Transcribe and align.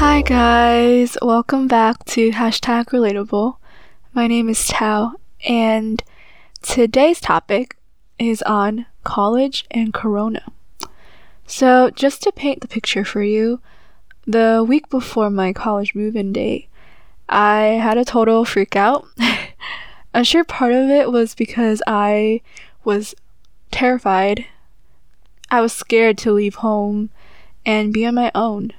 Hi 0.00 0.22
guys, 0.22 1.18
welcome 1.20 1.68
back 1.68 2.06
to 2.06 2.30
hashtag 2.30 2.86
relatable. 2.86 3.58
My 4.14 4.26
name 4.26 4.48
is 4.48 4.66
Tao, 4.66 5.12
and 5.46 6.02
today's 6.62 7.20
topic 7.20 7.76
is 8.18 8.40
on 8.44 8.86
college 9.04 9.66
and 9.70 9.92
corona. 9.92 10.42
So, 11.46 11.90
just 11.90 12.22
to 12.22 12.32
paint 12.32 12.62
the 12.62 12.66
picture 12.66 13.04
for 13.04 13.22
you, 13.22 13.60
the 14.26 14.64
week 14.66 14.88
before 14.88 15.28
my 15.28 15.52
college 15.52 15.94
move 15.94 16.16
in 16.16 16.32
date, 16.32 16.70
I 17.28 17.58
had 17.82 17.98
a 17.98 18.04
total 18.06 18.46
freak 18.46 18.76
out. 18.76 19.06
I'm 20.14 20.24
sure 20.24 20.44
part 20.44 20.72
of 20.72 20.88
it 20.88 21.12
was 21.12 21.34
because 21.34 21.82
I 21.86 22.40
was 22.84 23.14
terrified. 23.70 24.46
I 25.50 25.60
was 25.60 25.74
scared 25.74 26.16
to 26.18 26.32
leave 26.32 26.54
home 26.54 27.10
and 27.66 27.92
be 27.92 28.06
on 28.06 28.14
my 28.14 28.32
own. 28.34 28.72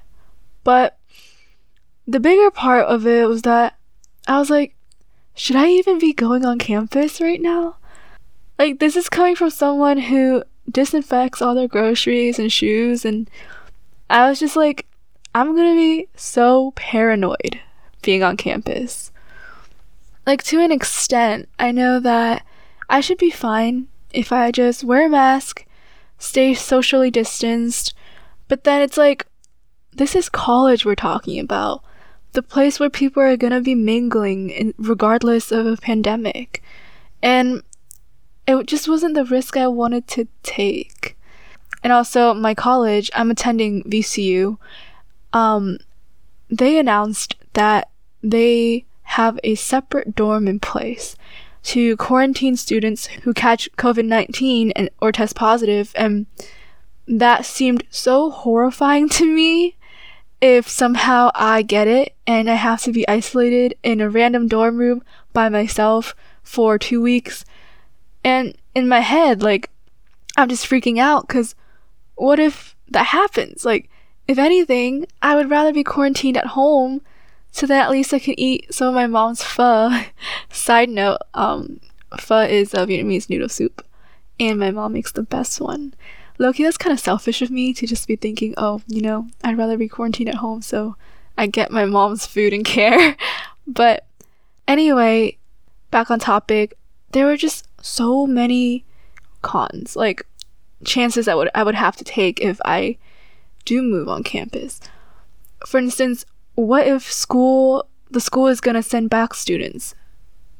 But 0.63 0.97
the 2.11 2.19
bigger 2.19 2.51
part 2.51 2.85
of 2.85 3.07
it 3.07 3.27
was 3.27 3.43
that 3.43 3.77
I 4.27 4.37
was 4.37 4.49
like, 4.49 4.75
should 5.33 5.55
I 5.55 5.67
even 5.69 5.97
be 5.97 6.13
going 6.13 6.45
on 6.45 6.59
campus 6.59 7.21
right 7.21 7.41
now? 7.41 7.77
Like, 8.59 8.79
this 8.79 8.95
is 8.95 9.09
coming 9.09 9.35
from 9.35 9.49
someone 9.49 9.97
who 9.97 10.43
disinfects 10.69 11.41
all 11.41 11.55
their 11.55 11.69
groceries 11.69 12.37
and 12.37 12.51
shoes, 12.51 13.05
and 13.05 13.29
I 14.09 14.29
was 14.29 14.39
just 14.39 14.55
like, 14.55 14.87
I'm 15.33 15.55
gonna 15.55 15.75
be 15.75 16.09
so 16.15 16.71
paranoid 16.75 17.61
being 18.01 18.23
on 18.23 18.35
campus. 18.35 19.11
Like, 20.27 20.43
to 20.43 20.59
an 20.59 20.71
extent, 20.71 21.47
I 21.57 21.71
know 21.71 21.99
that 22.01 22.45
I 22.89 22.99
should 22.99 23.17
be 23.17 23.31
fine 23.31 23.87
if 24.13 24.33
I 24.33 24.51
just 24.51 24.83
wear 24.83 25.05
a 25.05 25.09
mask, 25.09 25.65
stay 26.19 26.53
socially 26.53 27.09
distanced, 27.09 27.93
but 28.49 28.65
then 28.65 28.81
it's 28.81 28.97
like, 28.97 29.25
this 29.93 30.13
is 30.13 30.27
college 30.27 30.85
we're 30.85 30.95
talking 30.95 31.39
about. 31.39 31.83
The 32.33 32.41
place 32.41 32.79
where 32.79 32.89
people 32.89 33.21
are 33.23 33.37
gonna 33.37 33.61
be 33.61 33.75
mingling 33.75 34.49
in, 34.49 34.73
regardless 34.77 35.51
of 35.51 35.65
a 35.65 35.77
pandemic. 35.77 36.63
And 37.21 37.63
it 38.47 38.65
just 38.67 38.87
wasn't 38.87 39.15
the 39.15 39.25
risk 39.25 39.57
I 39.57 39.67
wanted 39.67 40.07
to 40.09 40.27
take. 40.43 41.17
And 41.83 41.91
also, 41.91 42.33
my 42.33 42.53
college, 42.53 43.09
I'm 43.15 43.31
attending 43.31 43.83
VCU, 43.83 44.57
um, 45.33 45.77
they 46.49 46.77
announced 46.77 47.35
that 47.53 47.89
they 48.21 48.85
have 49.03 49.39
a 49.43 49.55
separate 49.55 50.15
dorm 50.15 50.47
in 50.47 50.59
place 50.59 51.15
to 51.63 51.95
quarantine 51.97 52.55
students 52.55 53.07
who 53.07 53.33
catch 53.33 53.69
COVID 53.77 54.05
19 54.05 54.71
and 54.71 54.89
or 55.01 55.11
test 55.11 55.35
positive 55.35 55.91
and 55.95 56.25
that 57.07 57.45
seemed 57.45 57.83
so 57.89 58.31
horrifying 58.31 59.09
to 59.17 59.25
me 59.25 59.75
if 60.41 60.67
somehow 60.67 61.29
I 61.35 61.61
get 61.61 61.87
it 61.87 62.15
and 62.25 62.49
I 62.49 62.55
have 62.55 62.81
to 62.83 62.91
be 62.91 63.07
isolated 63.07 63.75
in 63.83 64.01
a 64.01 64.09
random 64.09 64.47
dorm 64.47 64.77
room 64.77 65.03
by 65.31 65.47
myself 65.49 66.15
for 66.41 66.79
two 66.79 67.01
weeks. 67.01 67.45
And 68.23 68.55
in 68.73 68.87
my 68.87 69.01
head, 69.01 69.43
like, 69.43 69.69
I'm 70.35 70.49
just 70.49 70.67
freaking 70.67 70.97
out 70.97 71.27
because 71.27 71.55
what 72.15 72.39
if 72.39 72.75
that 72.89 73.07
happens? 73.07 73.63
Like, 73.63 73.89
if 74.27 74.37
anything, 74.37 75.05
I 75.21 75.35
would 75.35 75.49
rather 75.49 75.73
be 75.73 75.83
quarantined 75.83 76.37
at 76.37 76.47
home 76.47 77.01
so 77.51 77.67
that 77.67 77.85
at 77.85 77.91
least 77.91 78.13
I 78.13 78.19
can 78.19 78.39
eat 78.39 78.73
some 78.73 78.87
of 78.87 78.93
my 78.93 79.07
mom's 79.07 79.43
pho. 79.43 80.03
Side 80.51 80.89
note, 80.89 81.19
um, 81.33 81.79
pho 82.19 82.39
is 82.39 82.73
a 82.73 82.87
Vietnamese 82.87 83.29
noodle 83.29 83.49
soup, 83.49 83.85
and 84.39 84.59
my 84.59 84.71
mom 84.71 84.93
makes 84.93 85.11
the 85.11 85.23
best 85.23 85.59
one. 85.59 85.93
Loki, 86.37 86.63
that's 86.63 86.77
kind 86.77 86.93
of 86.93 86.99
selfish 86.99 87.41
of 87.41 87.51
me 87.51 87.73
to 87.73 87.85
just 87.85 88.07
be 88.07 88.15
thinking, 88.15 88.53
oh, 88.57 88.81
you 88.87 89.01
know, 89.01 89.27
I'd 89.43 89.57
rather 89.57 89.77
be 89.77 89.87
quarantined 89.87 90.29
at 90.29 90.35
home 90.35 90.61
so 90.61 90.95
I 91.37 91.47
get 91.47 91.71
my 91.71 91.85
mom's 91.85 92.25
food 92.25 92.53
and 92.53 92.65
care. 92.65 93.15
but 93.67 94.05
anyway, 94.67 95.37
back 95.91 96.11
on 96.11 96.19
topic, 96.19 96.77
there 97.11 97.25
were 97.25 97.37
just 97.37 97.67
so 97.81 98.25
many 98.25 98.85
cons, 99.41 99.95
like 99.95 100.25
chances 100.83 101.27
I 101.27 101.35
would 101.35 101.49
I 101.53 101.63
would 101.63 101.75
have 101.75 101.95
to 101.97 102.03
take 102.03 102.41
if 102.41 102.59
I 102.65 102.97
do 103.65 103.81
move 103.81 104.07
on 104.07 104.23
campus. 104.23 104.79
For 105.67 105.77
instance, 105.77 106.25
what 106.55 106.87
if 106.87 107.11
school 107.11 107.87
the 108.09 108.21
school 108.21 108.47
is 108.47 108.61
going 108.61 108.75
to 108.75 108.83
send 108.83 109.09
back 109.09 109.33
students 109.33 109.95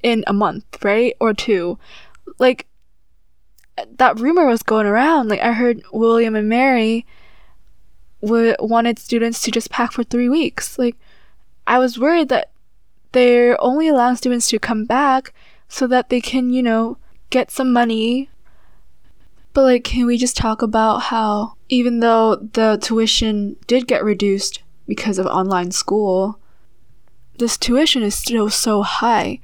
in 0.01 0.23
a 0.28 0.34
month, 0.34 0.84
right? 0.84 1.16
Or 1.19 1.34
two. 1.34 1.78
Like 2.40 2.67
that 3.98 4.20
rumor 4.20 4.46
was 4.46 4.64
going 4.64 4.86
around. 4.86 5.30
Like 5.30 5.42
I 5.42 5.54
heard 5.54 5.84
William 5.92 6.36
and 6.36 6.50
Mary 6.50 7.06
w- 8.22 8.56
wanted 8.59 9.00
students 9.00 9.42
to 9.44 9.52
just 9.52 9.70
pack 9.70 9.92
for 9.92 10.04
3 10.04 10.30
weeks. 10.30 10.78
Like 10.78 10.96
I 11.68 11.80
was 11.80 12.00
worried 12.00 12.30
that 12.30 12.52
they're 13.12 13.62
only 13.62 13.88
allowing 13.88 14.16
students 14.16 14.50
to 14.50 14.59
come 14.59 14.86
back 14.86 15.34
so 15.68 15.88
that 15.88 16.09
they 16.09 16.22
can, 16.22 16.52
you 16.52 16.64
know, 16.64 16.98
get 17.30 17.52
some 17.52 17.72
money. 17.74 18.30
But 19.54 19.64
like 19.64 19.84
can 19.84 20.06
we 20.06 20.18
just 20.18 20.38
talk 20.38 20.62
about 20.62 21.03
how 21.03 21.53
even 21.70 22.00
though 22.00 22.36
the 22.36 22.78
tuition 22.82 23.58
did 23.68 23.88
get 23.88 24.03
reduced 24.03 24.62
because 24.88 25.18
of 25.18 25.26
online 25.26 25.72
school, 25.72 26.40
this 27.38 27.58
tuition 27.58 28.03
is 28.03 28.16
still 28.16 28.50
so 28.50 28.84
high. 28.84 29.40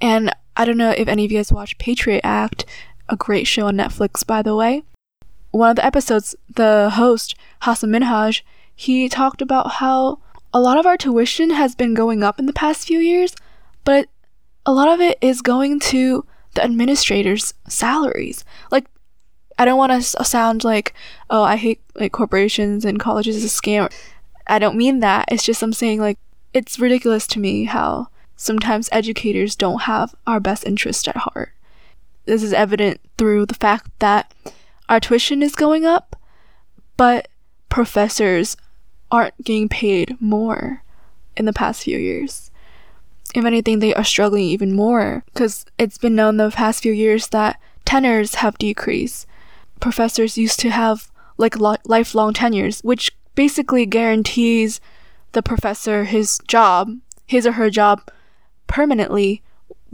And 0.00 0.34
I 0.56 0.64
don't 0.64 0.76
know 0.76 0.90
if 0.90 1.08
any 1.08 1.24
of 1.24 1.32
you 1.32 1.38
guys 1.38 1.52
watch 1.52 1.78
Patriot 1.78 2.20
Act, 2.22 2.64
a 3.08 3.16
great 3.16 3.46
show 3.46 3.66
on 3.66 3.76
Netflix, 3.76 4.26
by 4.26 4.42
the 4.42 4.56
way. 4.56 4.82
One 5.50 5.70
of 5.70 5.76
the 5.76 5.84
episodes, 5.84 6.34
the 6.52 6.90
host, 6.90 7.34
Hasan 7.62 7.90
Minhaj, 7.90 8.42
he 8.74 9.08
talked 9.08 9.40
about 9.40 9.72
how 9.72 10.18
a 10.52 10.60
lot 10.60 10.78
of 10.78 10.86
our 10.86 10.96
tuition 10.96 11.50
has 11.50 11.74
been 11.74 11.94
going 11.94 12.22
up 12.22 12.38
in 12.38 12.46
the 12.46 12.52
past 12.52 12.86
few 12.86 12.98
years, 12.98 13.34
but 13.84 14.08
a 14.66 14.72
lot 14.72 14.88
of 14.88 15.00
it 15.00 15.18
is 15.20 15.42
going 15.42 15.80
to 15.80 16.24
the 16.54 16.64
administrators' 16.64 17.54
salaries. 17.68 18.44
Like, 18.70 18.86
I 19.58 19.64
don't 19.64 19.78
want 19.78 19.92
to 19.92 20.24
sound 20.24 20.64
like, 20.64 20.94
oh, 21.30 21.42
I 21.42 21.56
hate 21.56 21.80
like 21.94 22.12
corporations 22.12 22.84
and 22.84 22.98
colleges 22.98 23.36
is 23.36 23.44
a 23.44 23.48
scam. 23.48 23.92
I 24.46 24.58
don't 24.58 24.76
mean 24.76 25.00
that. 25.00 25.26
It's 25.30 25.44
just 25.44 25.62
I'm 25.62 25.72
saying 25.72 26.00
like 26.00 26.18
it's 26.52 26.78
ridiculous 26.78 27.26
to 27.28 27.38
me 27.38 27.64
how 27.64 28.08
sometimes 28.36 28.88
educators 28.90 29.54
don't 29.54 29.82
have 29.82 30.14
our 30.26 30.40
best 30.40 30.66
interest 30.66 31.06
at 31.08 31.16
heart. 31.16 31.52
This 32.24 32.42
is 32.42 32.52
evident 32.52 33.00
through 33.18 33.46
the 33.46 33.54
fact 33.54 33.90
that 33.98 34.32
our 34.88 35.00
tuition 35.00 35.42
is 35.42 35.54
going 35.54 35.84
up, 35.84 36.16
but 36.96 37.28
professors 37.68 38.56
aren't 39.10 39.44
getting 39.44 39.68
paid 39.68 40.16
more 40.20 40.82
in 41.36 41.44
the 41.44 41.52
past 41.52 41.82
few 41.82 41.98
years. 41.98 42.50
If 43.34 43.44
anything, 43.44 43.80
they 43.80 43.94
are 43.94 44.04
struggling 44.04 44.44
even 44.44 44.74
more 44.74 45.24
because 45.26 45.66
it's 45.78 45.98
been 45.98 46.14
known 46.14 46.36
the 46.36 46.50
past 46.50 46.82
few 46.82 46.92
years 46.92 47.28
that 47.28 47.60
tenures 47.84 48.36
have 48.36 48.58
decreased. 48.58 49.26
Professors 49.80 50.38
used 50.38 50.60
to 50.60 50.70
have 50.70 51.10
like 51.36 51.58
li- 51.58 51.76
lifelong 51.84 52.32
tenures, 52.32 52.80
which 52.80 53.10
basically 53.34 53.86
guarantees 53.86 54.80
the 55.32 55.42
professor 55.42 56.04
his 56.04 56.38
job, 56.46 56.96
his 57.26 57.46
or 57.46 57.52
her 57.52 57.70
job 57.70 58.08
permanently, 58.66 59.42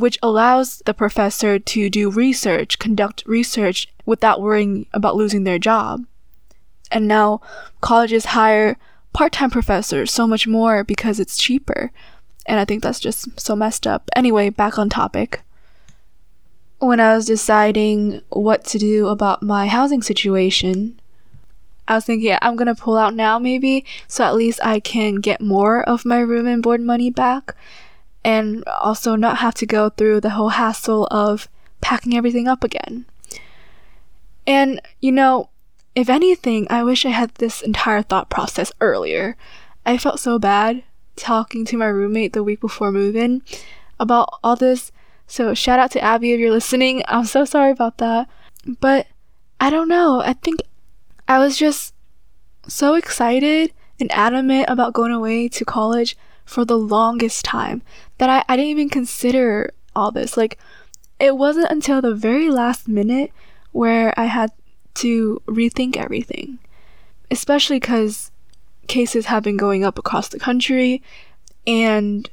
which 0.01 0.19
allows 0.23 0.83
the 0.87 0.95
professor 0.95 1.59
to 1.59 1.91
do 1.91 2.11
research, 2.11 2.79
conduct 2.79 3.23
research 3.27 3.89
without 4.07 4.41
worrying 4.41 4.87
about 4.93 5.17
losing 5.17 5.45
their 5.45 5.59
job. 5.59 6.05
And 6.91 7.07
now 7.07 7.41
colleges 7.81 8.27
hire 8.27 8.77
part 9.13 9.33
time 9.33 9.51
professors 9.51 10.11
so 10.11 10.27
much 10.27 10.47
more 10.47 10.83
because 10.85 11.21
it's 11.21 11.39
cheaper. 11.39 11.93
And 12.47 12.59
I 12.59 12.65
think 12.65 12.83
that's 12.83 13.01
just 13.01 13.39
so 13.39 13.55
messed 13.55 13.87
up. 13.87 14.11
Anyway, 14.17 14.51
back 14.51 14.79
on 14.79 14.89
topic. 14.89 15.43
When 16.79 16.99
I 16.99 17.15
was 17.15 17.27
deciding 17.27 18.23
what 18.31 18.65
to 18.67 18.79
do 18.79 19.09
about 19.09 19.43
my 19.43 19.67
housing 19.67 20.03
situation, 20.03 20.99
I 21.87 21.97
was 21.97 22.05
thinking 22.05 22.37
I'm 22.41 22.57
gonna 22.57 22.75
pull 22.75 22.97
out 22.97 23.15
now 23.15 23.39
maybe, 23.39 23.85
so 24.09 24.25
at 24.25 24.37
least 24.37 24.61
I 24.65 24.81
can 24.81 25.17
get 25.17 25.41
more 25.41 25.83
of 25.83 26.05
my 26.05 26.21
room 26.21 26.47
and 26.47 26.63
board 26.63 26.81
money 26.81 27.11
back, 27.11 27.55
and 28.25 28.65
also 28.67 29.17
not 29.17 29.39
have 29.39 29.55
to 29.55 29.67
go 29.67 29.91
through 29.91 30.21
the 30.21 30.31
whole 30.31 30.51
hassle 30.51 31.07
of 31.11 31.49
packing 31.81 32.17
everything 32.17 32.47
up 32.49 32.65
again. 32.65 33.07
And 34.47 34.81
you 35.01 35.13
know, 35.13 35.49
if 35.95 36.09
anything, 36.09 36.67
I 36.71 36.85
wish 36.85 37.05
I 37.05 37.11
had 37.11 37.35
this 37.37 37.63
entire 37.63 38.03
thought 38.03 38.31
process 38.31 38.73
earlier. 38.81 39.37
I 39.85 39.99
felt 39.99 40.21
so 40.21 40.39
bad 40.39 40.83
talking 41.17 41.65
to 41.67 41.77
my 41.77 41.87
roommate 41.87 42.33
the 42.33 42.45
week 42.45 42.61
before 42.61 42.93
moving 42.93 43.43
about 43.99 44.39
all 44.43 44.57
this. 44.57 44.93
So 45.27 45.55
shout 45.55 45.79
out 45.79 45.91
to 45.93 46.01
Abby 46.01 46.33
if 46.33 46.41
you're 46.41 46.51
listening. 46.51 47.03
I'm 47.07 47.25
so 47.25 47.45
sorry 47.45 47.71
about 47.71 47.99
that. 47.99 48.29
But 48.81 49.07
I 49.61 49.71
don't 49.71 49.89
know. 49.89 50.21
I 50.21 50.33
think 50.33 50.61
I 51.29 51.39
was 51.39 51.57
just 51.57 51.95
so 52.67 52.95
excited 52.95 53.73
and 54.01 54.11
adamant 54.13 54.67
about 54.69 54.95
going 54.95 55.13
away 55.13 55.49
to 55.49 55.65
college 55.65 56.17
for 56.51 56.65
the 56.65 56.77
longest 56.77 57.45
time 57.45 57.81
that 58.19 58.29
I, 58.29 58.45
I 58.49 58.57
didn't 58.57 58.71
even 58.71 58.89
consider 58.89 59.73
all 59.95 60.11
this. 60.11 60.37
Like, 60.37 60.59
it 61.21 61.37
wasn't 61.37 61.71
until 61.71 62.03
the 62.03 62.13
very 62.13 62.51
last 62.51 62.89
minute 62.89 63.31
where 63.71 64.13
I 64.19 64.25
had 64.25 64.51
to 64.95 65.41
rethink 65.47 65.97
everything. 65.97 66.59
Especially 67.31 67.79
because 67.79 68.33
cases 68.89 69.27
have 69.27 69.45
been 69.45 69.57
going 69.57 69.85
up 69.85 69.97
across 69.97 70.29
the 70.29 70.41
country 70.41 71.01
and 71.65 72.29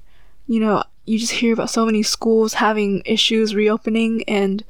you 0.47 0.59
know, 0.59 0.81
you 1.05 1.19
just 1.19 1.33
hear 1.33 1.53
about 1.53 1.69
so 1.69 1.85
many 1.85 2.01
schools 2.01 2.55
having 2.55 3.03
issues 3.05 3.53
reopening 3.53 4.23
and 4.27 4.63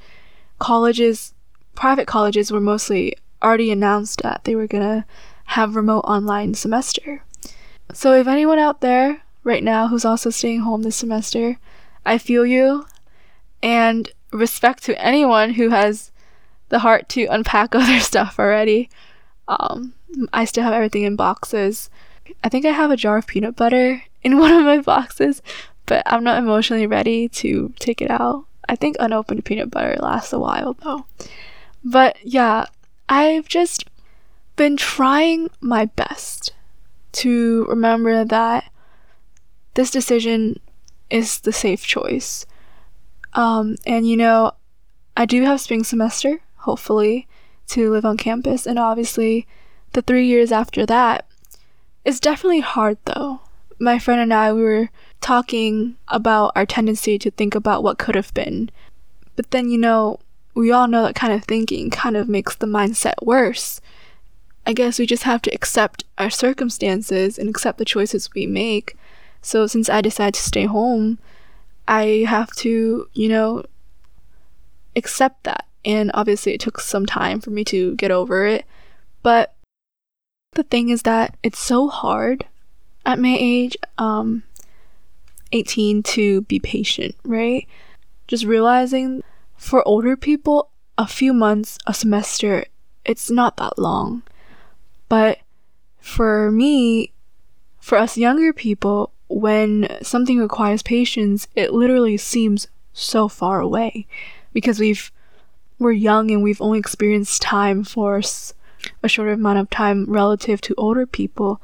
colleges 0.59 1.33
private 1.75 2.07
colleges 2.07 2.51
were 2.51 2.59
mostly 2.59 3.15
already 3.41 3.71
announced 3.71 4.23
that 4.23 4.43
they 4.43 4.55
were 4.55 4.67
going 4.67 4.83
to 4.83 5.05
have 5.45 5.75
remote 5.75 5.99
online 5.99 6.55
semester. 6.55 7.23
So 7.93 8.13
if 8.13 8.27
anyone 8.27 8.59
out 8.59 8.81
there 8.81 9.21
right 9.47 9.63
now 9.63 9.87
who's 9.87 10.03
also 10.03 10.29
staying 10.29 10.59
home 10.59 10.83
this 10.83 10.97
semester, 10.97 11.57
I 12.05 12.17
feel 12.17 12.45
you 12.45 12.85
and 13.63 14.11
respect 14.31 14.83
to 14.83 15.01
anyone 15.01 15.53
who 15.53 15.69
has 15.69 16.11
the 16.67 16.79
heart 16.79 17.07
to 17.09 17.25
unpack 17.27 17.73
other 17.75 17.99
stuff 18.01 18.37
already. 18.39 18.89
Um, 19.47 19.93
I 20.33 20.43
still 20.43 20.65
have 20.65 20.73
everything 20.73 21.03
in 21.03 21.15
boxes. 21.15 21.89
I 22.43 22.49
think 22.49 22.65
I 22.65 22.71
have 22.71 22.91
a 22.91 22.97
jar 22.97 23.17
of 23.17 23.25
peanut 23.25 23.55
butter 23.55 24.03
in 24.21 24.37
one 24.37 24.51
of 24.51 24.65
my 24.65 24.79
boxes, 24.79 25.41
but 25.85 26.03
I'm 26.05 26.25
not 26.25 26.39
emotionally 26.39 26.85
ready 26.85 27.29
to 27.29 27.73
take 27.79 28.01
it 28.01 28.11
out. 28.11 28.43
I 28.67 28.75
think 28.75 28.97
unopened 28.99 29.45
peanut 29.45 29.71
butter 29.71 29.95
lasts 30.01 30.33
a 30.33 30.39
while 30.39 30.73
though. 30.73 31.05
But 31.85 32.17
yeah, 32.21 32.65
I've 33.07 33.47
just 33.47 33.85
been 34.57 34.75
trying 34.75 35.49
my 35.61 35.85
best 35.85 36.51
to 37.13 37.63
remember 37.69 38.25
that 38.25 38.69
this 39.77 39.91
decision 39.91 40.59
is 41.11 41.39
the 41.41 41.53
safe 41.53 41.85
choice. 41.85 42.47
Um, 43.33 43.75
and 43.85 44.09
you 44.09 44.17
know, 44.17 44.53
I 45.15 45.25
do 45.25 45.43
have 45.43 45.61
spring 45.61 45.83
semester, 45.83 46.41
hopefully, 46.55 47.27
to 47.67 47.91
live 47.91 48.03
on 48.03 48.17
campus, 48.17 48.65
and 48.65 48.79
obviously, 48.79 49.47
the 49.93 50.01
three 50.01 50.25
years 50.25 50.51
after 50.51 50.85
that 50.87 51.27
is 52.03 52.19
definitely 52.19 52.61
hard 52.61 52.97
though. 53.05 53.41
My 53.79 53.99
friend 53.99 54.19
and 54.19 54.33
I, 54.33 54.51
we 54.51 54.63
were 54.63 54.89
talking 55.21 55.97
about 56.07 56.53
our 56.55 56.65
tendency 56.65 57.19
to 57.19 57.29
think 57.29 57.53
about 57.53 57.83
what 57.83 57.99
could 57.99 58.15
have 58.15 58.33
been. 58.33 58.71
But 59.35 59.51
then, 59.51 59.69
you 59.69 59.77
know, 59.77 60.19
we 60.55 60.71
all 60.71 60.87
know 60.87 61.03
that 61.03 61.13
kind 61.13 61.33
of 61.33 61.43
thinking 61.43 61.91
kind 61.91 62.17
of 62.17 62.27
makes 62.27 62.55
the 62.55 62.65
mindset 62.65 63.13
worse. 63.21 63.79
I 64.65 64.73
guess 64.73 64.97
we 64.97 65.05
just 65.05 65.23
have 65.23 65.43
to 65.43 65.53
accept 65.53 66.03
our 66.17 66.31
circumstances 66.31 67.37
and 67.37 67.47
accept 67.47 67.77
the 67.77 67.85
choices 67.85 68.33
we 68.33 68.47
make. 68.47 68.97
So 69.47 69.65
since 69.65 69.87
I 69.89 70.01
decided 70.01 70.33
to 70.33 70.41
stay 70.41 70.65
home, 70.65 71.19
I 71.87 72.25
have 72.27 72.51
to, 72.57 73.07
you 73.13 73.29
know, 73.29 73.63
accept 74.93 75.45
that. 75.45 75.65
And 75.85 76.11
obviously, 76.13 76.53
it 76.53 76.59
took 76.59 76.81
some 76.81 77.05
time 77.05 77.39
for 77.39 77.51
me 77.51 77.63
to 77.63 77.95
get 77.95 78.11
over 78.11 78.45
it. 78.45 78.65
But 79.23 79.55
the 80.51 80.63
thing 80.63 80.89
is 80.89 81.03
that 81.03 81.37
it's 81.43 81.59
so 81.59 81.87
hard 81.87 82.45
at 83.05 83.19
my 83.19 83.37
age, 83.39 83.77
um, 83.97 84.43
18, 85.53 86.03
to 86.03 86.41
be 86.41 86.59
patient, 86.59 87.15
right? 87.23 87.65
Just 88.27 88.43
realizing 88.43 89.23
for 89.55 89.87
older 89.87 90.17
people, 90.17 90.71
a 90.97 91.07
few 91.07 91.31
months, 91.31 91.77
a 91.87 91.93
semester, 91.93 92.65
it's 93.05 93.31
not 93.31 93.55
that 93.55 93.79
long. 93.79 94.23
But 95.07 95.39
for 96.01 96.51
me, 96.51 97.13
for 97.79 97.97
us 97.97 98.17
younger 98.17 98.51
people, 98.51 99.13
when 99.29 99.97
something 100.01 100.39
requires 100.39 100.81
patience, 100.81 101.47
it 101.55 101.73
literally 101.73 102.17
seems 102.17 102.67
so 102.93 103.27
far 103.27 103.59
away 103.59 104.07
because 104.53 104.79
we've 104.79 105.11
we're 105.79 105.91
young 105.91 106.31
and 106.31 106.41
we've 106.41 106.61
only 106.61 106.79
experienced 106.79 107.41
time 107.41 107.83
for 107.83 108.21
a 109.03 109.07
shorter 109.07 109.31
amount 109.33 109.59
of 109.59 109.69
time 109.69 110.05
relative 110.07 110.59
to 110.61 110.73
older 110.75 111.05
people 111.05 111.61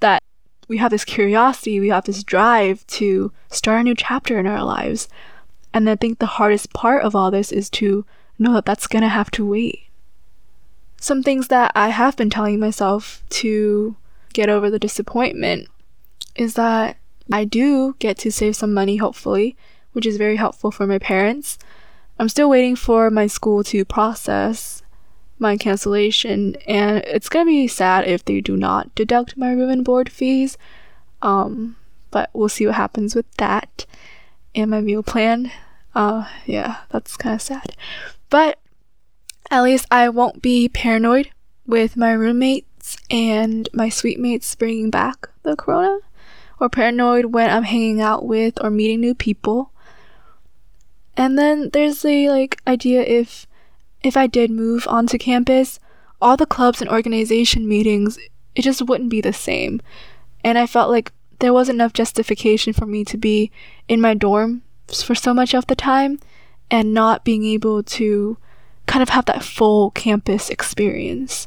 that 0.00 0.22
we 0.66 0.78
have 0.78 0.90
this 0.90 1.04
curiosity, 1.04 1.80
we 1.80 1.88
have 1.88 2.04
this 2.04 2.22
drive 2.22 2.86
to 2.86 3.32
start 3.50 3.80
a 3.80 3.84
new 3.84 3.94
chapter 3.94 4.38
in 4.38 4.46
our 4.46 4.64
lives. 4.64 5.08
And 5.74 5.90
I 5.90 5.96
think 5.96 6.18
the 6.18 6.26
hardest 6.26 6.72
part 6.72 7.02
of 7.02 7.14
all 7.14 7.30
this 7.30 7.52
is 7.52 7.68
to 7.70 8.06
know 8.38 8.54
that 8.54 8.64
that's 8.64 8.86
gonna 8.86 9.08
have 9.08 9.30
to 9.32 9.44
wait. 9.44 9.84
Some 11.00 11.22
things 11.22 11.48
that 11.48 11.70
I 11.74 11.88
have 11.90 12.16
been 12.16 12.30
telling 12.30 12.58
myself 12.58 13.22
to 13.30 13.96
get 14.32 14.48
over 14.48 14.70
the 14.70 14.78
disappointment 14.78 15.68
is 16.38 16.54
that 16.54 16.96
I 17.30 17.44
do 17.44 17.94
get 17.98 18.16
to 18.18 18.32
save 18.32 18.56
some 18.56 18.72
money, 18.72 18.96
hopefully, 18.96 19.56
which 19.92 20.06
is 20.06 20.16
very 20.16 20.36
helpful 20.36 20.70
for 20.70 20.86
my 20.86 20.98
parents. 20.98 21.58
I'm 22.18 22.28
still 22.28 22.48
waiting 22.48 22.76
for 22.76 23.10
my 23.10 23.26
school 23.26 23.62
to 23.64 23.84
process 23.84 24.82
my 25.38 25.56
cancellation, 25.56 26.56
and 26.66 26.98
it's 27.04 27.28
gonna 27.28 27.44
be 27.44 27.68
sad 27.68 28.08
if 28.08 28.24
they 28.24 28.40
do 28.40 28.56
not 28.56 28.94
deduct 28.94 29.36
my 29.36 29.52
room 29.52 29.70
and 29.70 29.84
board 29.84 30.10
fees. 30.10 30.56
Um, 31.22 31.76
but 32.10 32.30
we'll 32.32 32.48
see 32.48 32.66
what 32.66 32.76
happens 32.76 33.14
with 33.14 33.30
that 33.36 33.84
and 34.54 34.70
my 34.70 34.80
meal 34.80 35.02
plan. 35.02 35.52
Uh, 35.94 36.26
yeah, 36.46 36.78
that's 36.90 37.16
kind 37.16 37.34
of 37.34 37.42
sad. 37.42 37.76
But 38.30 38.58
at 39.50 39.62
least 39.62 39.86
I 39.90 40.08
won't 40.08 40.42
be 40.42 40.68
paranoid 40.68 41.30
with 41.66 41.96
my 41.96 42.12
roommates 42.12 42.96
and 43.10 43.68
my 43.72 43.88
suite 43.88 44.18
mates 44.18 44.54
bringing 44.54 44.90
back 44.90 45.28
the 45.42 45.56
corona, 45.56 45.98
or 46.60 46.68
paranoid 46.68 47.26
when 47.26 47.50
I'm 47.50 47.64
hanging 47.64 48.00
out 48.00 48.24
with 48.24 48.62
or 48.62 48.70
meeting 48.70 49.00
new 49.00 49.14
people. 49.14 49.72
And 51.16 51.38
then 51.38 51.70
there's 51.72 52.02
the 52.02 52.28
like 52.28 52.60
idea 52.66 53.02
if 53.02 53.46
if 54.02 54.16
I 54.16 54.26
did 54.26 54.50
move 54.50 54.86
onto 54.88 55.18
campus, 55.18 55.80
all 56.22 56.36
the 56.36 56.46
clubs 56.46 56.80
and 56.80 56.90
organization 56.90 57.68
meetings, 57.68 58.18
it 58.54 58.62
just 58.62 58.82
wouldn't 58.82 59.10
be 59.10 59.20
the 59.20 59.32
same. 59.32 59.80
And 60.44 60.56
I 60.56 60.66
felt 60.66 60.90
like 60.90 61.12
there 61.40 61.52
wasn't 61.52 61.76
enough 61.76 61.92
justification 61.92 62.72
for 62.72 62.86
me 62.86 63.04
to 63.04 63.16
be 63.16 63.50
in 63.88 64.00
my 64.00 64.14
dorm 64.14 64.62
for 64.86 65.14
so 65.14 65.34
much 65.34 65.54
of 65.54 65.66
the 65.66 65.76
time 65.76 66.18
and 66.70 66.94
not 66.94 67.24
being 67.24 67.44
able 67.44 67.82
to 67.82 68.38
kind 68.86 69.02
of 69.02 69.10
have 69.10 69.26
that 69.26 69.44
full 69.44 69.90
campus 69.90 70.50
experience. 70.50 71.46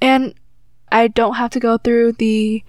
And 0.00 0.34
I 0.90 1.08
don't 1.08 1.34
have 1.34 1.50
to 1.50 1.60
go 1.60 1.78
through 1.78 2.12
the 2.12 2.64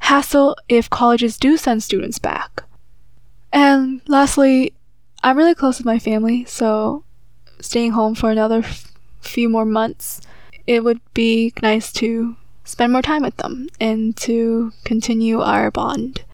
hassle 0.00 0.56
if 0.68 0.90
colleges 0.90 1.36
do 1.36 1.56
send 1.56 1.82
students 1.82 2.18
back. 2.18 2.64
And 3.52 4.00
lastly, 4.06 4.72
I'm 5.22 5.36
really 5.36 5.54
close 5.54 5.78
with 5.78 5.86
my 5.86 5.98
family, 5.98 6.44
so 6.44 7.04
staying 7.60 7.92
home 7.92 8.14
for 8.14 8.30
another 8.30 8.58
f- 8.58 8.92
few 9.20 9.48
more 9.48 9.64
months, 9.64 10.20
it 10.66 10.84
would 10.84 11.00
be 11.14 11.52
nice 11.62 11.92
to 11.94 12.36
spend 12.64 12.92
more 12.92 13.02
time 13.02 13.22
with 13.22 13.36
them 13.36 13.68
and 13.80 14.16
to 14.18 14.72
continue 14.84 15.40
our 15.40 15.70
bond. 15.70 16.24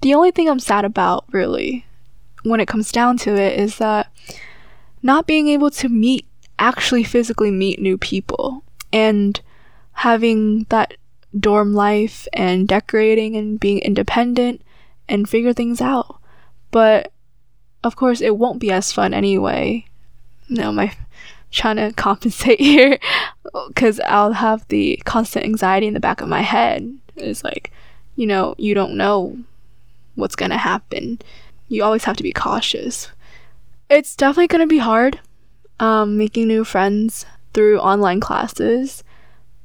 The 0.00 0.14
only 0.14 0.30
thing 0.30 0.48
I'm 0.48 0.60
sad 0.60 0.84
about, 0.84 1.24
really, 1.32 1.84
when 2.44 2.60
it 2.60 2.68
comes 2.68 2.92
down 2.92 3.18
to 3.18 3.34
it, 3.34 3.58
is 3.58 3.78
that 3.78 4.12
not 5.02 5.26
being 5.26 5.48
able 5.48 5.70
to 5.72 5.88
meet, 5.88 6.24
actually 6.58 7.02
physically 7.04 7.50
meet 7.50 7.80
new 7.80 7.98
people, 7.98 8.62
and 8.92 9.40
having 9.92 10.64
that 10.68 10.94
dorm 11.38 11.74
life 11.74 12.26
and 12.32 12.68
decorating 12.68 13.36
and 13.36 13.60
being 13.60 13.78
independent 13.80 14.62
and 15.08 15.28
figure 15.28 15.52
things 15.52 15.80
out. 15.80 16.20
But 16.70 17.12
of 17.84 17.96
course, 17.96 18.20
it 18.20 18.36
won't 18.36 18.60
be 18.60 18.70
as 18.70 18.92
fun 18.92 19.14
anyway. 19.14 19.86
No, 20.48 20.72
my 20.72 20.94
trying 21.50 21.76
to 21.76 21.92
compensate 21.94 22.60
here 22.60 22.98
because 23.68 24.00
I'll 24.00 24.32
have 24.32 24.66
the 24.68 25.00
constant 25.04 25.44
anxiety 25.44 25.86
in 25.86 25.94
the 25.94 26.00
back 26.00 26.20
of 26.20 26.28
my 26.28 26.42
head. 26.42 26.98
It's 27.16 27.42
like, 27.42 27.72
you 28.16 28.26
know, 28.26 28.54
you 28.58 28.74
don't 28.74 28.96
know 28.96 29.36
what's 30.14 30.36
going 30.36 30.50
to 30.50 30.58
happen. 30.58 31.20
You 31.68 31.84
always 31.84 32.04
have 32.04 32.16
to 32.16 32.22
be 32.22 32.32
cautious. 32.32 33.10
It's 33.88 34.16
definitely 34.16 34.48
going 34.48 34.60
to 34.60 34.66
be 34.66 34.78
hard 34.78 35.20
um, 35.80 36.16
making 36.16 36.48
new 36.48 36.64
friends 36.64 37.24
through 37.54 37.78
online 37.78 38.20
classes, 38.20 39.04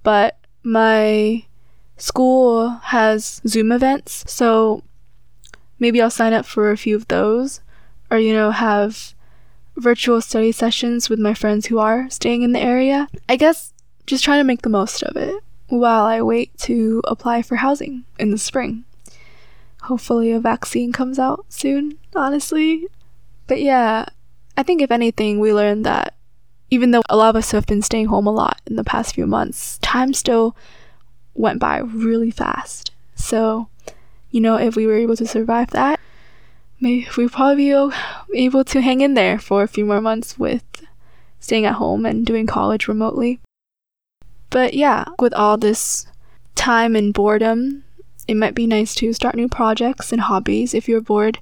but 0.03 0.37
my 0.63 1.43
school 1.97 2.69
has 2.69 3.41
Zoom 3.47 3.71
events, 3.71 4.23
so 4.31 4.83
maybe 5.79 6.01
I'll 6.01 6.09
sign 6.09 6.33
up 6.33 6.45
for 6.45 6.71
a 6.71 6.77
few 6.77 6.95
of 6.95 7.07
those 7.07 7.61
or, 8.09 8.17
you 8.17 8.33
know, 8.33 8.51
have 8.51 9.13
virtual 9.75 10.21
study 10.21 10.51
sessions 10.51 11.09
with 11.09 11.19
my 11.19 11.33
friends 11.33 11.67
who 11.67 11.79
are 11.79 12.09
staying 12.09 12.43
in 12.43 12.51
the 12.51 12.59
area. 12.59 13.07
I 13.27 13.35
guess 13.35 13.73
just 14.05 14.23
trying 14.23 14.39
to 14.39 14.43
make 14.43 14.61
the 14.61 14.69
most 14.69 15.01
of 15.03 15.15
it 15.15 15.43
while 15.67 16.05
I 16.05 16.21
wait 16.21 16.55
to 16.59 17.01
apply 17.05 17.41
for 17.41 17.55
housing 17.55 18.05
in 18.19 18.31
the 18.31 18.37
spring 18.37 18.85
hopefully 19.83 20.31
a 20.31 20.39
vaccine 20.39 20.91
comes 20.91 21.19
out 21.19 21.45
soon, 21.49 21.97
honestly. 22.15 22.87
But 23.47 23.61
yeah, 23.61 24.05
I 24.57 24.63
think 24.63 24.81
if 24.81 24.91
anything, 24.91 25.39
we 25.39 25.53
learned 25.53 25.85
that 25.85 26.15
even 26.69 26.91
though 26.91 27.03
a 27.09 27.17
lot 27.17 27.29
of 27.29 27.35
us 27.35 27.51
have 27.51 27.67
been 27.67 27.81
staying 27.81 28.07
home 28.07 28.25
a 28.25 28.31
lot 28.31 28.61
in 28.65 28.75
the 28.77 28.83
past 28.83 29.13
few 29.13 29.27
months, 29.27 29.77
time 29.79 30.13
still 30.13 30.55
went 31.35 31.59
by 31.59 31.79
really 31.79 32.31
fast. 32.31 32.91
So, 33.15 33.69
you 34.31 34.41
know, 34.41 34.55
if 34.55 34.75
we 34.75 34.85
were 34.85 34.97
able 34.97 35.15
to 35.15 35.27
survive 35.27 35.71
that, 35.71 35.99
maybe 36.79 37.07
we'd 37.17 37.31
probably 37.31 37.71
be 37.71 37.93
able 38.35 38.63
to 38.63 38.81
hang 38.81 39.01
in 39.01 39.13
there 39.13 39.39
for 39.39 39.63
a 39.63 39.67
few 39.67 39.85
more 39.85 40.01
months 40.01 40.37
with 40.37 40.63
staying 41.39 41.65
at 41.65 41.75
home 41.75 42.05
and 42.05 42.25
doing 42.25 42.47
college 42.47 42.87
remotely. 42.87 43.39
But 44.49 44.73
yeah, 44.73 45.05
with 45.19 45.33
all 45.33 45.57
this 45.57 46.07
time 46.55 46.95
and 46.95 47.13
boredom, 47.13 47.83
it 48.27 48.35
might 48.35 48.55
be 48.55 48.67
nice 48.67 48.95
to 48.95 49.13
start 49.13 49.35
new 49.35 49.49
projects 49.49 50.11
and 50.11 50.21
hobbies 50.21 50.73
if 50.73 50.87
you're 50.87 51.01
bored. 51.01 51.39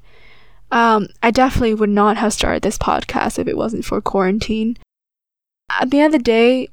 Um, 0.71 1.10
I 1.21 1.31
definitely 1.31 1.74
would 1.74 1.89
not 1.89 2.17
have 2.17 2.33
started 2.33 2.63
this 2.63 2.77
podcast 2.77 3.38
if 3.38 3.48
it 3.48 3.57
wasn't 3.57 3.86
for 3.86 4.00
quarantine. 4.01 4.77
At 5.69 5.91
the 5.91 6.00
end 6.00 6.15
of 6.15 6.19
the 6.19 6.24
day, 6.24 6.69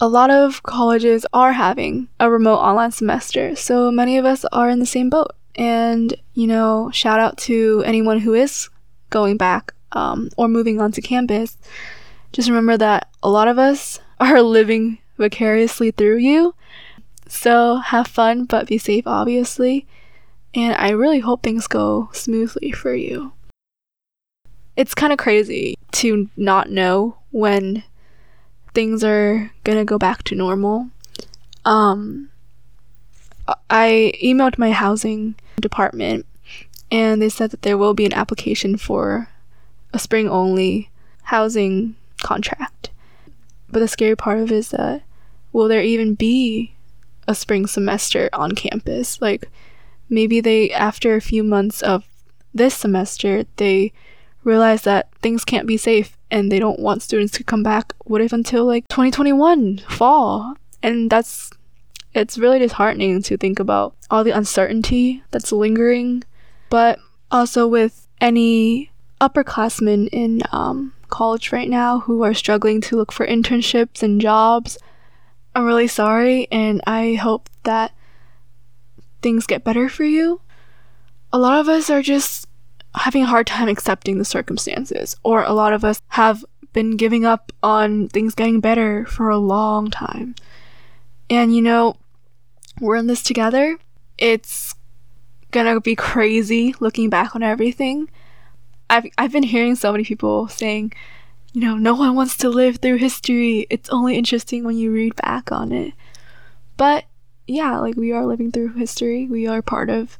a 0.00 0.08
lot 0.08 0.30
of 0.30 0.62
colleges 0.62 1.26
are 1.32 1.52
having 1.52 2.08
a 2.20 2.30
remote 2.30 2.58
online 2.58 2.92
semester, 2.92 3.56
so 3.56 3.90
many 3.90 4.16
of 4.16 4.24
us 4.24 4.44
are 4.52 4.68
in 4.68 4.78
the 4.78 4.86
same 4.86 5.10
boat. 5.10 5.32
And, 5.56 6.14
you 6.34 6.46
know, 6.46 6.90
shout 6.92 7.18
out 7.18 7.36
to 7.38 7.82
anyone 7.84 8.20
who 8.20 8.34
is 8.34 8.68
going 9.10 9.36
back 9.36 9.72
um, 9.92 10.30
or 10.36 10.46
moving 10.46 10.80
onto 10.80 11.02
campus. 11.02 11.58
Just 12.32 12.48
remember 12.48 12.76
that 12.76 13.08
a 13.22 13.30
lot 13.30 13.48
of 13.48 13.58
us 13.58 13.98
are 14.20 14.42
living 14.42 14.98
vicariously 15.16 15.90
through 15.90 16.18
you. 16.18 16.54
So 17.26 17.76
have 17.76 18.06
fun, 18.06 18.44
but 18.44 18.68
be 18.68 18.78
safe, 18.78 19.06
obviously. 19.06 19.86
And 20.54 20.74
I 20.76 20.90
really 20.90 21.18
hope 21.18 21.42
things 21.42 21.66
go 21.66 22.08
smoothly 22.12 22.70
for 22.72 22.94
you. 22.94 23.32
It's 24.76 24.94
kind 24.94 25.12
of 25.12 25.18
crazy 25.18 25.76
to 25.92 26.30
not 26.36 26.70
know 26.70 27.18
when 27.32 27.82
things 28.78 29.02
are 29.02 29.50
gonna 29.64 29.84
go 29.84 29.98
back 29.98 30.22
to 30.22 30.36
normal. 30.36 30.88
Um, 31.64 32.30
I 33.68 34.12
emailed 34.22 34.56
my 34.56 34.70
housing 34.70 35.34
department 35.60 36.26
and 36.88 37.20
they 37.20 37.28
said 37.28 37.50
that 37.50 37.62
there 37.62 37.76
will 37.76 37.92
be 37.92 38.06
an 38.06 38.12
application 38.12 38.76
for 38.76 39.30
a 39.92 39.98
spring 39.98 40.28
only 40.28 40.90
housing 41.24 41.96
contract. 42.22 42.90
But 43.68 43.80
the 43.80 43.88
scary 43.88 44.14
part 44.14 44.38
of 44.38 44.52
it 44.52 44.54
is 44.54 44.68
that 44.68 45.02
will 45.52 45.66
there 45.66 45.82
even 45.82 46.14
be 46.14 46.76
a 47.26 47.34
spring 47.34 47.66
semester 47.66 48.30
on 48.32 48.52
campus? 48.52 49.20
Like 49.20 49.50
maybe 50.08 50.40
they 50.40 50.70
after 50.70 51.16
a 51.16 51.20
few 51.20 51.42
months 51.42 51.82
of 51.82 52.04
this 52.54 52.76
semester 52.76 53.42
they 53.56 53.92
realize 54.44 54.82
that 54.82 55.08
things 55.20 55.44
can't 55.44 55.66
be 55.66 55.76
safe 55.76 56.17
and 56.30 56.50
they 56.50 56.58
don't 56.58 56.80
want 56.80 57.02
students 57.02 57.32
to 57.34 57.44
come 57.44 57.62
back 57.62 57.94
what 58.04 58.20
if 58.20 58.32
until 58.32 58.64
like 58.64 58.86
2021 58.88 59.78
fall? 59.88 60.54
And 60.82 61.10
that's 61.10 61.50
it's 62.14 62.38
really 62.38 62.58
disheartening 62.58 63.22
to 63.22 63.36
think 63.36 63.58
about 63.58 63.94
all 64.10 64.24
the 64.24 64.30
uncertainty 64.30 65.22
that's 65.30 65.52
lingering 65.52 66.24
but 66.70 66.98
also 67.30 67.66
with 67.66 68.06
any 68.20 68.90
upperclassmen 69.20 70.08
in 70.12 70.42
um, 70.52 70.92
college 71.08 71.52
right 71.52 71.68
now 71.68 72.00
who 72.00 72.22
are 72.22 72.34
struggling 72.34 72.80
to 72.80 72.96
look 72.96 73.12
for 73.12 73.26
internships 73.26 74.02
and 74.02 74.20
jobs 74.20 74.78
i'm 75.54 75.64
really 75.64 75.86
sorry 75.86 76.48
and 76.50 76.80
i 76.86 77.14
hope 77.14 77.48
that 77.64 77.92
things 79.22 79.46
get 79.46 79.64
better 79.64 79.88
for 79.88 80.04
you. 80.04 80.40
A 81.32 81.38
lot 81.38 81.60
of 81.60 81.68
us 81.68 81.90
are 81.90 82.02
just 82.02 82.47
having 82.94 83.22
a 83.22 83.26
hard 83.26 83.46
time 83.46 83.68
accepting 83.68 84.18
the 84.18 84.24
circumstances, 84.24 85.16
or 85.22 85.42
a 85.42 85.52
lot 85.52 85.72
of 85.72 85.84
us 85.84 86.00
have 86.08 86.44
been 86.72 86.96
giving 86.96 87.24
up 87.24 87.52
on 87.62 88.08
things 88.08 88.34
getting 88.34 88.60
better 88.60 89.04
for 89.06 89.30
a 89.30 89.38
long 89.38 89.90
time. 89.90 90.34
And 91.30 91.54
you 91.54 91.62
know, 91.62 91.96
we're 92.80 92.96
in 92.96 93.06
this 93.06 93.22
together. 93.22 93.78
It's 94.16 94.74
gonna 95.50 95.80
be 95.80 95.96
crazy 95.96 96.74
looking 96.80 97.10
back 97.10 97.34
on 97.34 97.42
everything. 97.42 98.08
I've 98.90 99.06
I've 99.16 99.32
been 99.32 99.42
hearing 99.42 99.74
so 99.74 99.92
many 99.92 100.04
people 100.04 100.48
saying, 100.48 100.92
you 101.52 101.60
know, 101.60 101.76
no 101.76 101.94
one 101.94 102.14
wants 102.14 102.36
to 102.38 102.48
live 102.48 102.76
through 102.76 102.96
history. 102.96 103.66
It's 103.70 103.90
only 103.90 104.16
interesting 104.16 104.64
when 104.64 104.76
you 104.76 104.92
read 104.92 105.14
back 105.16 105.52
on 105.52 105.72
it. 105.72 105.94
But 106.76 107.04
yeah, 107.46 107.78
like 107.78 107.96
we 107.96 108.12
are 108.12 108.26
living 108.26 108.52
through 108.52 108.74
history. 108.74 109.26
We 109.26 109.46
are 109.46 109.62
part 109.62 109.90
of 109.90 110.18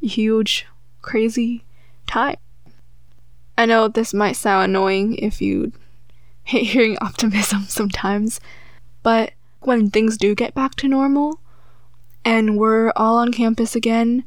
huge, 0.00 0.66
crazy 1.00 1.64
time. 2.06 2.36
I 3.58 3.66
know 3.66 3.88
this 3.88 4.12
might 4.12 4.36
sound 4.36 4.70
annoying 4.70 5.16
if 5.16 5.40
you 5.40 5.72
hate 6.44 6.66
hearing 6.66 6.98
optimism 7.00 7.64
sometimes, 7.64 8.40
but 9.02 9.32
when 9.60 9.90
things 9.90 10.16
do 10.16 10.34
get 10.34 10.54
back 10.54 10.74
to 10.76 10.88
normal 10.88 11.40
and 12.24 12.58
we're 12.58 12.92
all 12.96 13.18
on 13.18 13.32
campus 13.32 13.74
again, 13.74 14.24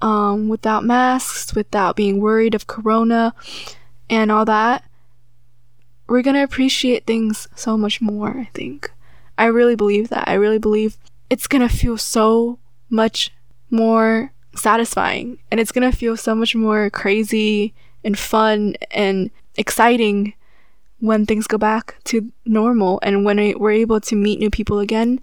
um, 0.00 0.48
without 0.48 0.84
masks, 0.84 1.54
without 1.54 1.94
being 1.94 2.20
worried 2.20 2.54
of 2.54 2.66
corona 2.66 3.34
and 4.10 4.32
all 4.32 4.44
that, 4.44 4.84
we're 6.08 6.22
gonna 6.22 6.42
appreciate 6.42 7.06
things 7.06 7.46
so 7.54 7.76
much 7.78 8.00
more, 8.00 8.36
I 8.38 8.50
think. 8.52 8.90
I 9.38 9.46
really 9.46 9.76
believe 9.76 10.08
that. 10.08 10.28
I 10.28 10.34
really 10.34 10.58
believe 10.58 10.98
it's 11.30 11.46
gonna 11.46 11.68
feel 11.68 11.96
so 11.96 12.58
much 12.90 13.30
more 13.70 14.32
satisfying 14.54 15.38
and 15.50 15.60
it's 15.60 15.72
gonna 15.72 15.92
feel 15.92 16.16
so 16.16 16.34
much 16.34 16.54
more 16.54 16.90
crazy 16.90 17.74
and 18.04 18.18
fun 18.18 18.74
and 18.90 19.30
exciting 19.56 20.34
when 21.02 21.26
things 21.26 21.48
go 21.48 21.58
back 21.58 21.96
to 22.04 22.30
normal 22.44 23.00
and 23.02 23.24
when 23.24 23.36
we're 23.58 23.72
able 23.72 24.00
to 24.00 24.14
meet 24.14 24.38
new 24.38 24.50
people 24.50 24.78
again, 24.78 25.20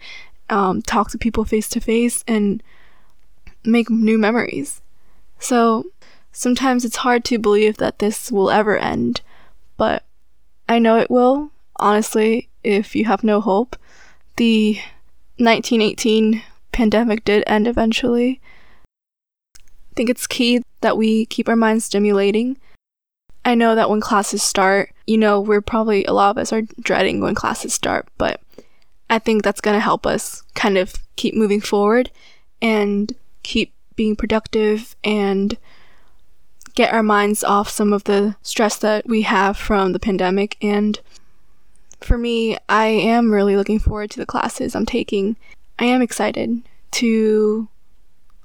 um, 0.50 0.82
talk 0.82 1.10
to 1.10 1.18
people 1.18 1.46
face 1.46 1.70
to 1.70 1.80
face, 1.80 2.24
and 2.28 2.62
make 3.64 3.90
new 3.90 4.18
memories. 4.18 4.82
So 5.40 5.86
sometimes 6.34 6.84
it's 6.84 6.98
hard 6.98 7.24
to 7.26 7.40
believe 7.40 7.78
that 7.78 8.00
this 8.00 8.30
will 8.30 8.50
ever 8.50 8.78
end, 8.78 9.22
but 9.78 10.04
I 10.68 10.80
know 10.80 10.98
it 10.98 11.10
will. 11.10 11.52
Honestly, 11.78 12.50
if 12.62 12.94
you 12.94 13.06
have 13.06 13.24
no 13.24 13.40
hope, 13.40 13.78
the 14.36 14.80
1918 15.38 16.44
pandemic 16.74 17.24
did 17.24 17.44
end 17.48 17.70
eventually, 17.70 18.42
think 20.00 20.10
it's 20.10 20.28
key 20.28 20.62
that 20.80 20.96
we 20.96 21.26
keep 21.26 21.50
our 21.50 21.58
minds 21.58 21.84
stimulating. 21.84 22.58
I 23.44 23.54
know 23.54 23.76
that 23.76 23.90
when 23.90 24.00
classes 24.00 24.42
start, 24.42 24.94
you 25.06 25.18
know, 25.18 25.42
we're 25.42 25.60
probably, 25.60 26.06
a 26.06 26.14
lot 26.14 26.30
of 26.30 26.38
us 26.38 26.54
are 26.54 26.62
dreading 26.80 27.20
when 27.20 27.36
classes 27.36 27.74
start, 27.74 28.08
but 28.18 28.40
I 29.10 29.20
think 29.20 29.44
that's 29.44 29.60
going 29.60 29.76
to 29.76 29.82
help 29.82 30.08
us 30.08 30.44
kind 30.56 30.78
of 30.78 30.94
keep 31.18 31.36
moving 31.36 31.60
forward 31.60 32.12
and 32.62 33.14
keep 33.44 33.74
being 33.98 34.16
productive 34.16 34.96
and 35.04 35.58
get 36.76 36.94
our 36.94 37.04
minds 37.04 37.44
off 37.44 37.68
some 37.68 37.92
of 37.92 38.06
the 38.06 38.38
stress 38.42 38.78
that 38.78 39.06
we 39.06 39.24
have 39.24 39.58
from 39.58 39.92
the 39.92 40.00
pandemic. 40.00 40.56
And 40.62 40.98
for 42.00 42.18
me, 42.18 42.58
I 42.70 42.86
am 42.86 43.34
really 43.34 43.58
looking 43.58 43.80
forward 43.80 44.12
to 44.12 44.20
the 44.20 44.26
classes 44.26 44.76
I'm 44.76 44.86
taking. 44.86 45.36
I 45.78 45.84
am 45.84 46.02
excited 46.02 46.62
to 46.92 47.68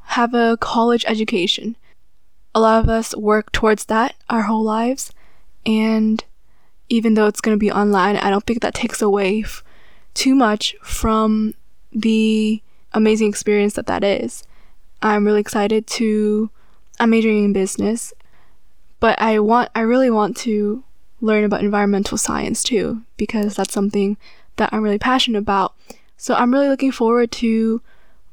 have 0.05 0.35
a 0.35 0.57
college 0.61 1.05
education. 1.07 1.77
A 2.55 2.61
lot 2.61 2.83
of 2.83 2.89
us 2.89 3.17
work 3.17 3.51
towards 3.53 3.87
that 3.87 4.15
our 4.31 4.43
whole 4.43 4.63
lives, 4.63 5.13
and 5.67 6.25
even 6.89 7.15
though 7.15 7.27
it's 7.27 7.41
going 7.41 7.57
to 7.57 7.61
be 7.61 7.73
online, 7.73 8.17
I 8.17 8.31
don't 8.31 8.47
think 8.47 8.63
that 8.63 8.75
takes 8.75 9.03
away 9.03 9.43
f- 9.43 9.65
too 10.13 10.35
much 10.35 10.77
from 10.83 11.55
the 11.93 12.63
amazing 12.93 13.29
experience 13.29 13.75
that 13.75 13.87
that 13.87 14.05
is. 14.05 14.45
I'm 15.03 15.25
really 15.25 15.41
excited 15.41 15.87
to. 15.89 16.51
I'm 17.01 17.11
majoring 17.11 17.45
in 17.45 17.53
business, 17.53 18.13
but 19.01 19.21
I 19.21 19.41
want. 19.41 19.71
I 19.75 19.81
really 19.81 20.11
want 20.11 20.37
to 20.39 20.85
learn 21.21 21.45
about 21.45 21.61
environmental 21.61 22.19
science 22.19 22.63
too 22.63 23.03
because 23.17 23.57
that's 23.57 23.73
something 23.73 24.17
that 24.57 24.69
I'm 24.73 24.83
really 24.83 24.99
passionate 24.99 25.39
about. 25.39 25.75
So 26.17 26.35
I'm 26.35 26.53
really 26.53 26.69
looking 26.69 26.93
forward 26.93 27.33
to 27.33 27.83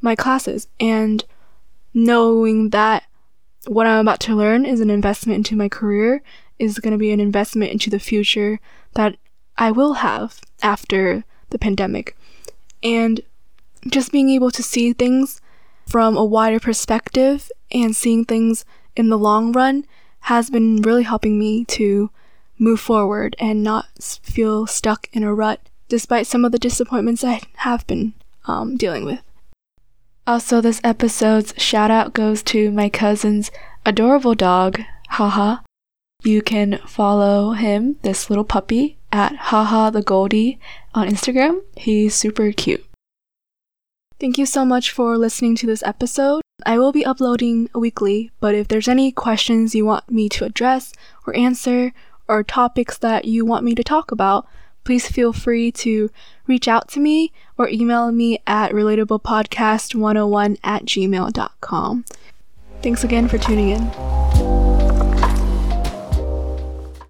my 0.02 0.16
classes 0.16 0.68
and 0.80 1.24
knowing 1.94 2.70
that 2.70 3.04
what 3.68 3.88
I'm 3.88 4.00
about 4.00 4.20
to 4.22 4.36
learn 4.36 4.66
is 4.66 4.80
an 4.80 4.90
investment 4.90 5.38
into 5.38 5.56
my 5.56 5.70
career, 5.70 6.24
is 6.58 6.80
going 6.80 6.92
to 6.92 6.98
be 6.98 7.12
an 7.12 7.20
investment 7.20 7.72
into 7.72 7.90
the 7.90 8.00
future 8.00 8.60
that 8.94 9.18
I 9.58 9.72
will 9.72 9.94
have 9.94 10.40
after 10.62 11.24
the 11.50 11.60
pandemic. 11.60 12.16
And 12.84 13.22
just 13.88 14.12
being 14.12 14.30
able 14.30 14.52
to 14.52 14.64
see 14.64 14.94
things 14.94 15.42
from 15.88 16.16
a 16.16 16.26
wider 16.26 16.60
perspective 16.60 17.52
and 17.72 17.96
seeing 17.96 18.26
things 18.26 18.66
in 18.96 19.10
the 19.10 19.18
long 19.18 19.52
run 19.52 19.86
has 20.22 20.50
been 20.50 20.82
really 20.82 21.04
helping 21.04 21.40
me 21.40 21.66
to 21.66 22.12
move 22.58 22.80
forward 22.80 23.36
and 23.40 23.64
not 23.64 23.88
feel 24.22 24.68
stuck 24.68 25.08
in 25.14 25.24
a 25.24 25.34
rut 25.34 25.60
despite 25.90 26.28
some 26.28 26.46
of 26.46 26.52
the 26.52 26.60
disappointments 26.60 27.24
I 27.24 27.42
have 27.58 27.86
been 27.88 28.14
um, 28.46 28.78
dealing 28.78 29.04
with. 29.04 29.20
Also, 30.28 30.62
this 30.62 30.80
episode's 30.84 31.54
shout 31.58 31.90
out 31.90 32.14
goes 32.14 32.44
to 32.44 32.72
my 32.72 32.90
cousin's 32.90 33.52
adorable 33.86 34.36
dog, 34.36 34.80
Haha. 35.10 35.58
You 36.24 36.42
can 36.42 36.80
follow 36.86 37.52
him, 37.54 37.98
this 38.04 38.30
little 38.30 38.46
puppy, 38.46 38.98
at 39.12 39.36
Haha 39.36 39.90
the 39.90 40.04
Goldie 40.04 40.60
on 40.94 41.08
Instagram. 41.08 41.62
He's 41.76 42.14
super 42.14 42.52
cute. 42.52 42.86
Thank 44.20 44.38
you 44.38 44.46
so 44.46 44.64
much 44.64 44.92
for 44.92 45.18
listening 45.18 45.56
to 45.58 45.66
this 45.66 45.82
episode. 45.82 46.42
I 46.64 46.78
will 46.78 46.92
be 46.92 47.04
uploading 47.04 47.70
weekly, 47.74 48.30
but 48.40 48.54
if 48.54 48.68
there's 48.68 48.88
any 48.88 49.12
questions 49.12 49.74
you 49.74 49.84
want 49.84 50.12
me 50.12 50.30
to 50.30 50.46
address 50.46 50.94
or 51.26 51.36
answer, 51.36 51.92
or 52.28 52.44
topics 52.44 52.98
that 53.00 53.26
you 53.26 53.44
want 53.44 53.66
me 53.66 53.74
to 53.76 53.84
talk 53.84 54.12
about, 54.12 54.48
please 54.84 55.08
feel 55.08 55.34
free 55.34 55.72
to 55.72 56.10
reach 56.48 56.68
out 56.68 56.88
to 56.90 57.00
me 57.00 57.32
or 57.58 57.70
email 57.70 58.12
me 58.12 58.40
at 58.48 58.72
relatablepodcast101 58.72 60.58
at 60.64 60.86
gmail.com. 60.86 62.06
Thanks 62.82 63.04
again 63.04 63.28
for 63.28 63.38
tuning 63.38 63.70
in. 63.70 64.31